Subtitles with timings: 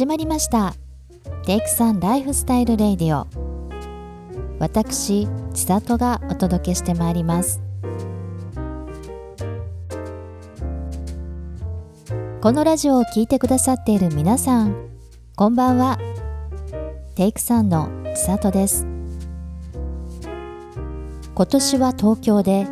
[0.00, 0.72] 始まりました。
[1.44, 3.26] テイクさんライフスタイルレイディオ。
[4.58, 7.60] 私千里がお届けしてまいります。
[12.40, 14.88] このラジオを聴いてくださっている皆さん
[15.36, 15.98] こんばんは。
[17.14, 18.86] テイクさんの千里です。
[21.34, 22.66] 今年は東京で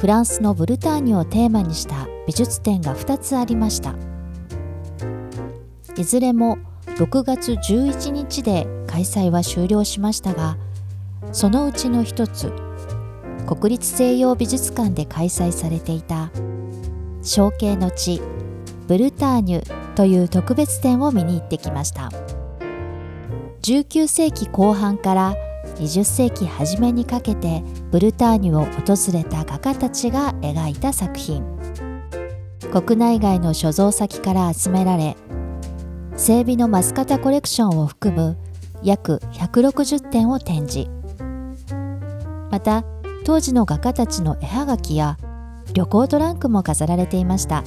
[0.00, 4.05] フランスのブルターニュをテーマにした美術展が2つありました。
[5.96, 6.58] いずれも
[6.98, 10.56] 6月11日で開催は終了しましたが
[11.32, 12.52] そのうちの一つ
[13.46, 16.30] 国立西洋美術館で開催されていた
[17.22, 18.20] 象形の地
[18.86, 22.10] ブルターニュという特別展を見に行ってきました。
[23.62, 25.34] 19世紀後半から
[25.78, 31.42] 20世紀初めにかけてブルターニュを訪れた画家たちが描いた作品。
[32.72, 35.16] 国内外の所蔵先から集められ
[36.16, 38.38] 整備のマスカタコレクションを含む
[38.82, 40.90] 約160点を展示。
[42.50, 42.84] また
[43.24, 45.18] 当時の画家たちの絵はがきや
[45.74, 47.64] 旅行トランクも飾られていました。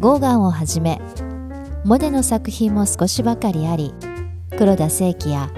[0.00, 1.00] ゴーガンをはじめ
[1.84, 3.94] モネの作品も少しばかりあり
[4.58, 5.50] 黒田清輝や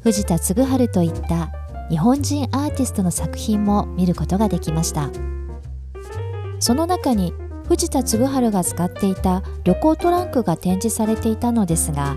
[0.00, 1.52] 藤田嗣治といった
[1.90, 5.10] 日本人アーティストの作品も見ることができました。
[6.58, 7.34] その中に
[7.68, 12.16] 藤田嗣治が使っていた旅行トランクが展示されていたのですが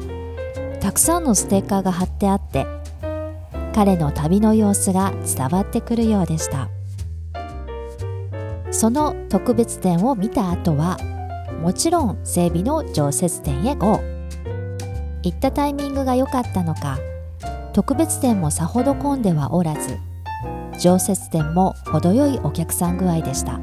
[0.79, 2.65] たくさんのステッカーが貼ってあって
[3.73, 6.69] 彼の旅の様子が伝わってくるようでした。
[8.71, 10.97] その特別展を見た後は
[11.61, 13.99] もちろん整備の常設展へ GO
[15.23, 16.99] 行ったタイミングが良かったのか
[17.73, 19.97] 特別展もさほど混んではおらず
[20.79, 23.59] 常設展も程よいお客さん具合でした。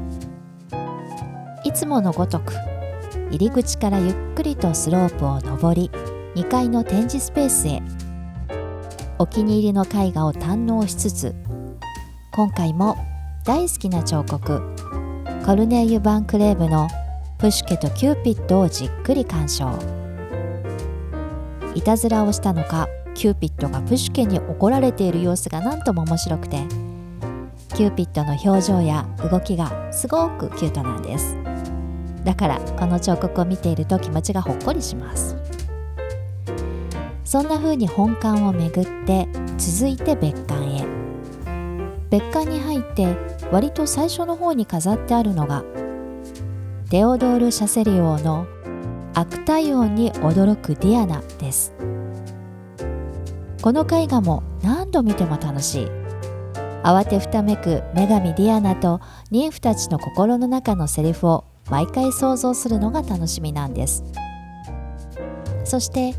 [1.75, 2.53] いつものごとく
[3.31, 5.91] 入り口からゆっくりとスロープを上り
[6.35, 7.81] 2階の展示スペースへ。
[9.19, 11.35] お気に入りの絵画を堪能しつつ
[12.33, 12.97] 今回も
[13.45, 14.61] 大好きな彫刻
[15.45, 16.89] コルネーユ・ヴァン・クレーヴの
[17.39, 19.69] プシュケとキューピッドをじっくり鑑賞。
[21.75, 26.63] いたずらをしたのかキューピッドがプシュケに怒られている様子が何とも面白くて
[27.75, 31.54] キューピッドの表情や動きがすごくキュートなんです。
[32.25, 35.37] だからこの彫刻を見ていると気持ちがほっこりします。
[37.23, 39.27] そんな風に本館を巡って
[39.57, 40.85] 続いて別館へ。
[42.09, 43.15] 別館に入って
[43.51, 45.63] 割と最初の方に飾ってあるのが
[46.89, 48.47] テオドール・シャセリオの
[49.13, 51.73] アクタイオンに驚くディアナです。
[53.61, 55.87] この絵画も何度見ても楽しい。
[56.83, 59.01] 慌てふためく女神ディアナと
[59.31, 64.03] ニンフたちの心の中のセリフを毎回想像するのが楽しみなんです。
[65.63, 66.13] そして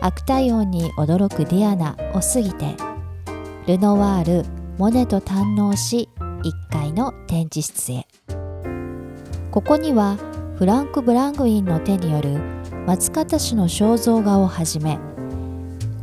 [0.00, 2.76] アクタイオンに驚くディアナを過ぎて
[3.66, 4.48] ルノワール
[4.78, 8.06] モネと堪能し1階の展示室へ。
[9.50, 10.16] ここには
[10.56, 12.38] フランク・ブラングウィンの手による
[12.86, 14.98] 松方氏の肖像画をはじめ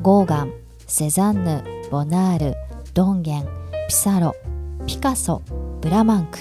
[0.01, 0.53] ゴーガン
[0.87, 2.55] セザンヌボナール
[2.93, 3.47] ドンゲン
[3.87, 4.35] ピサロ
[4.85, 5.41] ピカソ
[5.81, 6.37] ブラマンク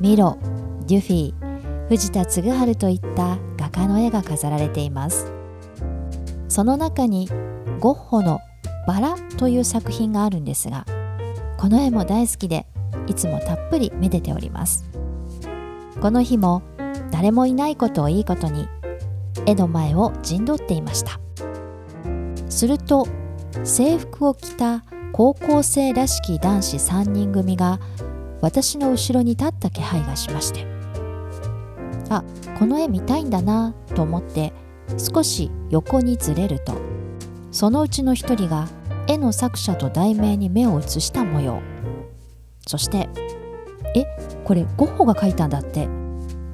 [0.00, 0.38] ミロ
[0.86, 1.43] デュフィー
[1.88, 5.32] 藤田嗣治といった画家の絵が飾られています。
[6.48, 7.28] その中に
[7.80, 8.40] ゴッホの
[8.86, 10.86] 「バラ」という作品があるんですが
[11.58, 12.66] この絵も大好きで
[13.08, 14.84] いつもたっぷりめでております。
[16.00, 16.62] この日も
[17.10, 18.68] 誰もいないことをいいことに
[19.46, 21.20] 絵の前を陣取っていました。
[22.48, 23.06] すると
[23.64, 27.80] 制服を着た高校生らしき男子3人組が
[28.40, 30.73] 私の後ろに立った気配がしまして
[32.08, 32.24] あ
[32.58, 34.52] この絵見たいんだなと思って
[34.98, 36.74] 少し横にずれると
[37.50, 38.68] そのうちの一人が
[39.06, 41.60] 絵の作者と題名に目を移した模様。
[42.66, 43.08] そして
[43.94, 44.04] 「え
[44.44, 45.88] これゴッホが描いたんだって。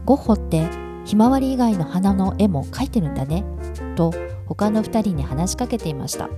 [0.05, 0.67] ゴッホって
[1.05, 3.45] ひまわり以外の花の絵も描いてるんだね」
[3.95, 4.13] と
[4.47, 6.29] 他の2人に話しかけていました。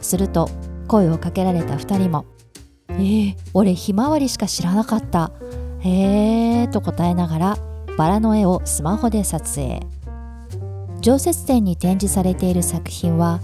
[0.00, 0.48] すると
[0.86, 2.26] 声をかけられた2人も
[2.90, 5.32] 「えー、俺ひまわりしか知らなかった」
[5.80, 7.58] へえと答えながら
[7.96, 9.80] バラの絵をスマホで撮影。
[11.00, 13.40] 常設展に展示されている作品は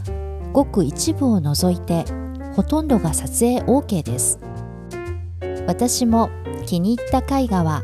[0.53, 2.05] ごく一部を除いて
[2.55, 4.39] ほとんどが撮影 OK です。
[5.67, 6.31] 私も
[6.67, 7.83] 気に入った絵画は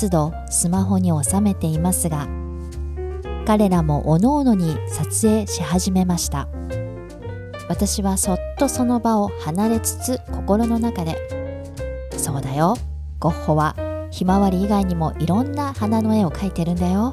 [0.00, 2.28] 都度スマホに収めていますが
[3.46, 6.48] 彼らもおのおのに撮影し始めました。
[7.68, 11.16] 私はそっとその場を離れつつ心の中で
[12.16, 12.76] そうだよ
[13.18, 13.74] ゴッホは
[14.16, 17.12] ひまわり以外にもいろんな花の絵を描いてるんだよ。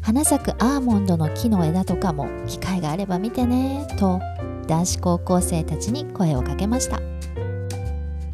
[0.00, 3.86] 花咲くアーモンドの木の枝とかも機会があれば見てね。
[3.98, 4.18] と
[4.66, 7.02] 男子高校生たちに声をかけました。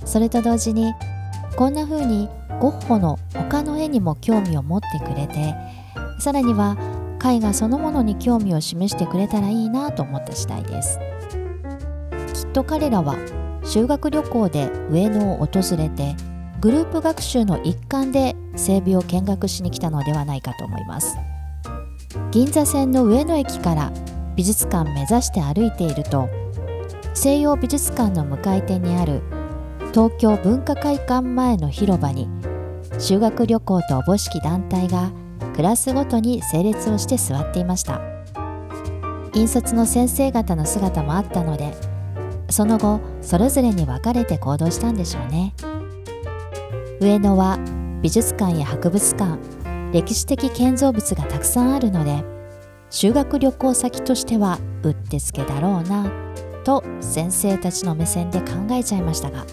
[0.04, 0.94] それと同時に
[1.56, 2.28] こんな風に
[2.60, 5.56] ゴッホの他の絵にも興味を持ってくれて
[6.20, 6.76] さらには
[7.20, 11.00] 絵画そのものに興味を示してくれたらいいなと思った次第です。
[12.32, 13.16] きっと彼らは
[13.64, 16.14] 修学旅行で上野を訪れて
[16.60, 21.16] グループ学習の一環で整備を見学しに来たのではないかと思います。
[22.30, 23.92] 銀座線の上野駅から
[24.34, 26.28] 美術館目指して歩いていると
[27.14, 29.22] 西洋美術館の向かい手にある
[29.92, 32.28] 東京文化会館前の広場に
[32.98, 35.10] 修学旅行とおぼしき団体が
[35.54, 38.00] クラスごとに整列をして座っていました。
[39.34, 41.72] 引率の先生方の姿もあったので
[42.50, 45.54] その後それぞれに分かれて行動したんでしょうね。
[47.00, 47.58] 上野は
[48.02, 49.38] 美術館や博物館
[49.92, 52.24] 歴史的建造物がたくさんあるので
[52.90, 56.10] 修学旅行先としてはうってつけだろうな
[56.64, 59.46] と先生たちの目線で考えちゃいましたが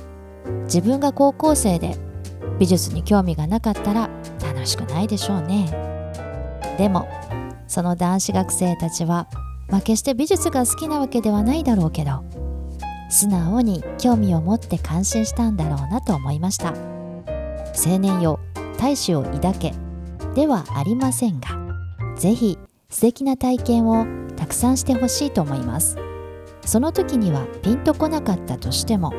[0.63, 1.95] 自分が高校生で
[2.59, 4.09] 美術に興味がなかったら
[4.41, 5.69] 楽しくないでしょうね。
[6.77, 7.07] でも
[7.68, 9.27] その男子学生たちは、
[9.69, 12.24] まあ、決して美術が好きなわけではないだろうけど
[13.09, 16.94] 素直に興味を持って感心したんだろうなと思いました。
[17.75, 18.39] 青年よ
[18.77, 19.74] 大志を抱け。
[20.33, 21.48] ではありませんが
[22.18, 22.57] 是非
[22.89, 24.06] 素敵な体験を
[24.36, 25.98] たくさんしてほしいと思います。
[26.66, 29.13] その時にはピンとこなかったとしても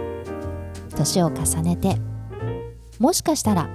[0.97, 1.97] 年を重ねて
[2.99, 3.69] もしかしたら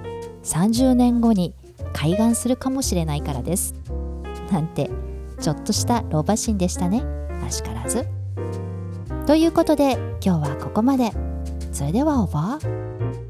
[0.44, 1.54] 30年後に
[1.92, 3.74] 開眼するかもしれないからです。
[4.50, 4.90] なんて
[5.40, 7.02] ちょっとした老婆心でしたね。
[7.40, 8.06] らしからず。
[9.26, 9.92] ということで
[10.24, 11.10] 今日はここまで。
[11.72, 13.21] それではオーバー